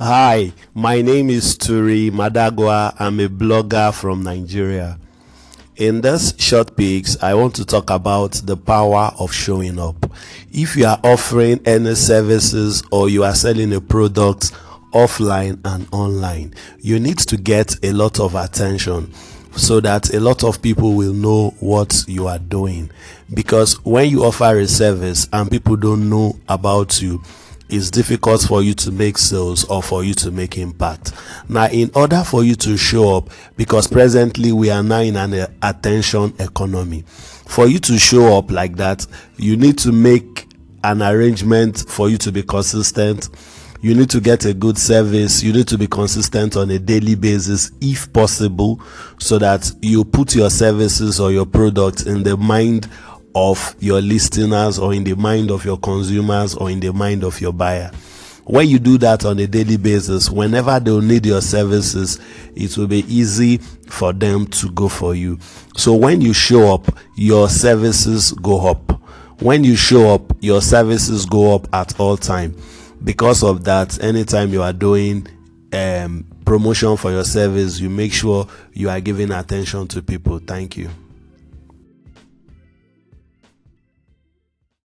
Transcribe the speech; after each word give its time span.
Hi, 0.00 0.52
my 0.74 1.02
name 1.02 1.28
is 1.28 1.58
Turi 1.58 2.12
Madagwa. 2.12 2.94
I'm 3.00 3.18
a 3.18 3.26
blogger 3.28 3.92
from 3.92 4.22
Nigeria. 4.22 4.96
In 5.74 6.02
this 6.02 6.34
short 6.38 6.76
piece, 6.76 7.20
I 7.20 7.34
want 7.34 7.56
to 7.56 7.64
talk 7.64 7.90
about 7.90 8.34
the 8.44 8.56
power 8.56 9.10
of 9.18 9.32
showing 9.32 9.76
up. 9.80 10.08
If 10.52 10.76
you 10.76 10.86
are 10.86 11.00
offering 11.02 11.60
any 11.66 11.96
services 11.96 12.84
or 12.92 13.08
you 13.08 13.24
are 13.24 13.34
selling 13.34 13.72
a 13.74 13.80
product 13.80 14.52
offline 14.94 15.58
and 15.64 15.88
online, 15.90 16.54
you 16.78 17.00
need 17.00 17.18
to 17.18 17.36
get 17.36 17.84
a 17.84 17.90
lot 17.90 18.20
of 18.20 18.36
attention 18.36 19.12
so 19.56 19.80
that 19.80 20.14
a 20.14 20.20
lot 20.20 20.44
of 20.44 20.62
people 20.62 20.94
will 20.94 21.12
know 21.12 21.50
what 21.58 22.04
you 22.06 22.28
are 22.28 22.38
doing. 22.38 22.88
Because 23.34 23.84
when 23.84 24.10
you 24.10 24.22
offer 24.22 24.60
a 24.60 24.66
service 24.68 25.28
and 25.32 25.50
people 25.50 25.74
don't 25.74 26.08
know 26.08 26.38
about 26.48 27.02
you, 27.02 27.20
it's 27.68 27.90
difficult 27.90 28.42
for 28.42 28.62
you 28.62 28.74
to 28.74 28.90
make 28.90 29.18
sales 29.18 29.64
or 29.64 29.82
for 29.82 30.04
you 30.04 30.14
to 30.14 30.30
make 30.30 30.56
impact. 30.58 31.12
Now, 31.48 31.66
in 31.68 31.90
order 31.94 32.22
for 32.24 32.44
you 32.44 32.54
to 32.56 32.76
show 32.76 33.16
up, 33.16 33.30
because 33.56 33.86
presently 33.86 34.52
we 34.52 34.70
are 34.70 34.82
now 34.82 35.00
in 35.00 35.16
an 35.16 35.34
uh, 35.34 35.46
attention 35.62 36.34
economy, 36.38 37.02
for 37.06 37.66
you 37.66 37.78
to 37.80 37.98
show 37.98 38.36
up 38.38 38.50
like 38.50 38.76
that, 38.76 39.06
you 39.36 39.56
need 39.56 39.78
to 39.78 39.92
make 39.92 40.46
an 40.84 41.02
arrangement 41.02 41.84
for 41.88 42.08
you 42.08 42.18
to 42.18 42.32
be 42.32 42.42
consistent 42.42 43.28
you 43.80 43.94
need 43.94 44.10
to 44.10 44.20
get 44.20 44.44
a 44.44 44.52
good 44.52 44.76
service 44.76 45.42
you 45.42 45.52
need 45.52 45.68
to 45.68 45.78
be 45.78 45.86
consistent 45.86 46.56
on 46.56 46.70
a 46.70 46.78
daily 46.78 47.14
basis 47.14 47.70
if 47.80 48.12
possible 48.12 48.80
so 49.18 49.38
that 49.38 49.70
you 49.82 50.04
put 50.04 50.34
your 50.34 50.50
services 50.50 51.20
or 51.20 51.30
your 51.30 51.46
products 51.46 52.02
in 52.04 52.22
the 52.22 52.36
mind 52.36 52.88
of 53.38 53.76
your 53.78 54.00
listeners 54.00 54.80
or 54.80 54.92
in 54.92 55.04
the 55.04 55.14
mind 55.14 55.50
of 55.52 55.64
your 55.64 55.78
consumers 55.78 56.56
or 56.56 56.70
in 56.70 56.80
the 56.80 56.92
mind 56.92 57.22
of 57.22 57.40
your 57.40 57.52
buyer. 57.52 57.88
When 58.44 58.66
you 58.66 58.80
do 58.80 58.98
that 58.98 59.24
on 59.24 59.38
a 59.38 59.46
daily 59.46 59.76
basis 59.76 60.28
whenever 60.28 60.80
they'll 60.80 61.00
need 61.00 61.24
your 61.24 61.40
services 61.40 62.18
it 62.56 62.76
will 62.76 62.88
be 62.88 63.04
easy 63.06 63.58
for 63.58 64.12
them 64.12 64.46
to 64.48 64.70
go 64.72 64.88
for 64.88 65.14
you. 65.14 65.38
So 65.76 65.94
when 65.94 66.20
you 66.20 66.32
show 66.32 66.74
up 66.74 66.88
your 67.14 67.48
services 67.48 68.32
go 68.32 68.66
up. 68.66 69.00
When 69.40 69.62
you 69.62 69.76
show 69.76 70.12
up 70.12 70.32
your 70.40 70.60
services 70.60 71.24
go 71.24 71.54
up 71.54 71.72
at 71.72 71.98
all 72.00 72.16
time. 72.16 72.56
Because 73.04 73.44
of 73.44 73.62
that 73.64 74.02
anytime 74.02 74.52
you 74.52 74.62
are 74.62 74.72
doing 74.72 75.28
um, 75.72 76.26
promotion 76.44 76.96
for 76.96 77.12
your 77.12 77.24
service 77.24 77.78
you 77.78 77.88
make 77.88 78.12
sure 78.12 78.48
you 78.72 78.88
are 78.88 79.00
giving 79.00 79.30
attention 79.30 79.86
to 79.88 80.02
people. 80.02 80.40
Thank 80.40 80.76
you 80.76 80.90